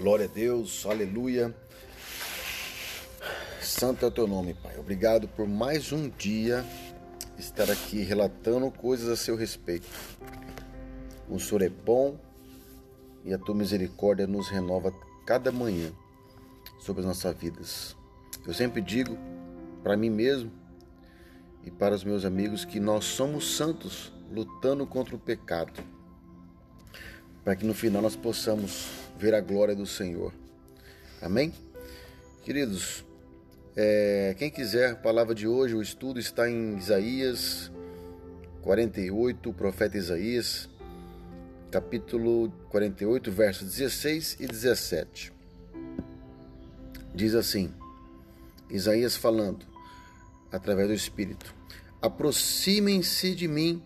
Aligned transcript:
Glória 0.00 0.24
a 0.24 0.28
Deus, 0.28 0.86
aleluia. 0.86 1.54
Santo 3.60 4.02
é 4.02 4.08
o 4.08 4.10
teu 4.10 4.26
nome, 4.26 4.54
Pai. 4.54 4.78
Obrigado 4.78 5.28
por 5.28 5.46
mais 5.46 5.92
um 5.92 6.08
dia 6.08 6.64
estar 7.38 7.70
aqui 7.70 8.02
relatando 8.02 8.70
coisas 8.70 9.10
a 9.10 9.14
seu 9.14 9.36
respeito. 9.36 9.86
O 11.28 11.38
Senhor 11.38 11.60
é 11.60 11.68
bom 11.68 12.18
e 13.26 13.34
a 13.34 13.38
tua 13.38 13.54
misericórdia 13.54 14.26
nos 14.26 14.48
renova 14.48 14.90
cada 15.26 15.52
manhã 15.52 15.92
sobre 16.78 17.02
as 17.02 17.06
nossas 17.06 17.36
vidas. 17.36 17.94
Eu 18.46 18.54
sempre 18.54 18.80
digo 18.80 19.18
para 19.82 19.98
mim 19.98 20.08
mesmo 20.08 20.50
e 21.62 21.70
para 21.70 21.94
os 21.94 22.04
meus 22.04 22.24
amigos 22.24 22.64
que 22.64 22.80
nós 22.80 23.04
somos 23.04 23.54
santos 23.54 24.10
lutando 24.32 24.86
contra 24.86 25.14
o 25.14 25.18
pecado, 25.18 25.78
para 27.44 27.54
que 27.54 27.66
no 27.66 27.74
final 27.74 28.00
nós 28.00 28.16
possamos 28.16 28.99
ver 29.20 29.34
a 29.34 29.40
glória 29.40 29.76
do 29.76 29.84
Senhor. 29.86 30.32
Amém? 31.20 31.52
Queridos, 32.42 33.04
é, 33.76 34.34
quem 34.38 34.50
quiser 34.50 34.92
a 34.92 34.96
palavra 34.96 35.34
de 35.34 35.46
hoje, 35.46 35.74
o 35.74 35.82
estudo 35.82 36.18
está 36.18 36.48
em 36.48 36.78
Isaías 36.78 37.70
48, 38.62 39.50
o 39.50 39.52
profeta 39.52 39.98
Isaías, 39.98 40.70
capítulo 41.70 42.50
48, 42.70 43.30
versos 43.30 43.68
16 43.68 44.38
e 44.40 44.46
17. 44.46 45.32
Diz 47.14 47.34
assim: 47.34 47.70
Isaías 48.70 49.16
falando, 49.16 49.66
através 50.50 50.88
do 50.88 50.94
Espírito: 50.94 51.54
Aproximem-se 52.00 53.34
de 53.34 53.46
mim 53.46 53.82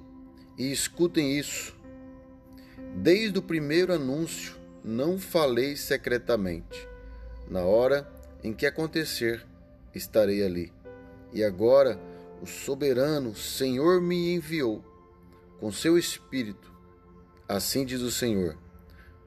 e 0.57 0.71
escutem 0.71 1.37
isso. 1.37 1.75
Desde 2.97 3.37
o 3.37 3.43
primeiro 3.43 3.93
anúncio, 3.93 4.64
não 4.85 5.19
falei 5.19 5.77
secretamente. 5.77 6.87
Na 7.49 7.63
hora 7.63 8.07
em 8.43 8.53
que 8.53 8.67
acontecer, 8.67 9.45
estarei 9.95 10.45
ali. 10.45 10.71
E 11.33 11.43
agora 11.43 11.99
o 12.43 12.47
soberano 12.47 13.35
Senhor 13.35 14.03
me 14.03 14.35
enviou 14.35 14.85
com 15.59 15.73
seu 15.73 15.97
Espírito. 15.97 16.71
Assim 17.49 17.87
diz 17.87 18.03
o 18.03 18.11
Senhor, 18.11 18.59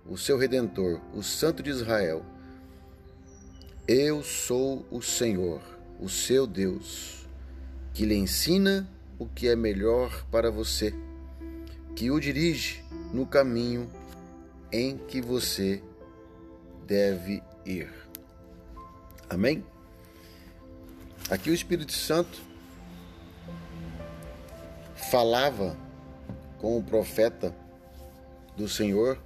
o 0.05 0.17
seu 0.17 0.37
redentor, 0.37 1.01
o 1.13 1.23
Santo 1.23 1.63
de 1.63 1.71
Israel. 1.71 2.23
Eu 3.87 4.21
sou 4.21 4.85
o 4.91 5.01
Senhor, 5.01 5.61
o 5.99 6.07
seu 6.07 6.45
Deus, 6.45 7.27
que 7.93 8.05
lhe 8.05 8.15
ensina 8.15 8.87
o 9.17 9.25
que 9.25 9.47
é 9.47 9.55
melhor 9.55 10.25
para 10.29 10.51
você, 10.51 10.93
que 11.95 12.11
o 12.11 12.19
dirige 12.19 12.83
no 13.11 13.25
caminho 13.25 13.89
em 14.71 14.97
que 14.97 15.21
você 15.21 15.81
deve 16.85 17.43
ir. 17.65 17.91
Amém? 19.29 19.63
Aqui 21.29 21.49
o 21.49 21.53
Espírito 21.53 21.91
Santo 21.91 22.41
falava 25.11 25.77
com 26.59 26.77
o 26.77 26.83
profeta 26.83 27.53
do 28.55 28.67
Senhor 28.67 29.19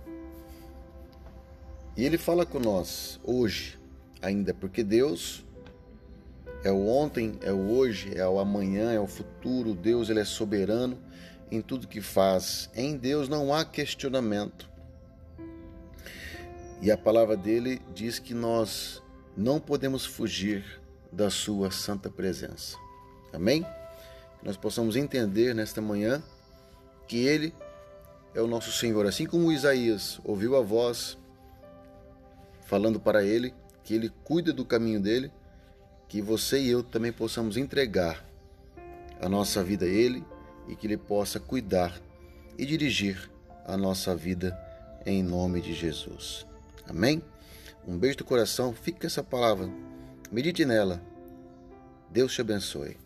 e 1.95 2.03
ele 2.03 2.17
fala 2.17 2.45
com 2.45 2.59
nós 2.59 3.19
hoje 3.23 3.79
ainda, 4.21 4.53
porque 4.53 4.83
Deus 4.83 5.45
é 6.63 6.71
o 6.71 6.87
ontem, 6.87 7.37
é 7.41 7.51
o 7.51 7.69
hoje, 7.71 8.15
é 8.15 8.27
o 8.27 8.39
amanhã, 8.39 8.91
é 8.91 8.99
o 8.99 9.07
futuro. 9.07 9.73
Deus 9.73 10.09
ele 10.09 10.19
é 10.19 10.25
soberano 10.25 10.97
em 11.49 11.61
tudo 11.61 11.87
que 11.87 12.01
faz. 12.01 12.69
Em 12.75 12.95
Deus 12.95 13.27
não 13.27 13.53
há 13.53 13.65
questionamento. 13.65 14.70
E 16.81 16.89
a 16.89 16.97
palavra 16.97 17.37
dele 17.37 17.79
diz 17.93 18.17
que 18.17 18.33
nós 18.33 19.03
não 19.37 19.59
podemos 19.59 20.03
fugir 20.03 20.81
da 21.11 21.29
sua 21.29 21.69
santa 21.69 22.09
presença. 22.09 22.75
Amém? 23.31 23.63
Que 24.39 24.45
nós 24.45 24.57
possamos 24.57 24.95
entender 24.95 25.53
nesta 25.53 25.79
manhã 25.79 26.23
que 27.07 27.17
ele 27.17 27.53
é 28.33 28.41
o 28.41 28.47
nosso 28.47 28.71
Senhor, 28.71 29.05
assim 29.05 29.27
como 29.27 29.51
Isaías 29.51 30.19
ouviu 30.23 30.55
a 30.55 30.61
voz 30.61 31.17
falando 32.65 32.99
para 32.99 33.23
ele 33.23 33.53
que 33.83 33.93
ele 33.93 34.09
cuida 34.23 34.53
do 34.53 34.65
caminho 34.65 34.99
dele, 34.99 35.31
que 36.07 36.21
você 36.21 36.59
e 36.59 36.69
eu 36.69 36.81
também 36.81 37.11
possamos 37.11 37.57
entregar 37.57 38.25
a 39.19 39.29
nossa 39.29 39.63
vida 39.63 39.85
a 39.85 39.89
ele 39.89 40.25
e 40.67 40.75
que 40.75 40.87
ele 40.87 40.97
possa 40.97 41.39
cuidar 41.39 42.01
e 42.57 42.65
dirigir 42.65 43.29
a 43.65 43.77
nossa 43.77 44.15
vida 44.15 44.57
em 45.05 45.21
nome 45.21 45.61
de 45.61 45.73
Jesus. 45.73 46.50
Amém? 46.91 47.23
Um 47.87 47.97
beijo 47.97 48.17
do 48.17 48.25
coração, 48.25 48.73
com 48.99 49.07
essa 49.07 49.23
palavra, 49.23 49.69
medite 50.29 50.65
nela. 50.65 51.01
Deus 52.09 52.33
te 52.33 52.41
abençoe. 52.41 52.97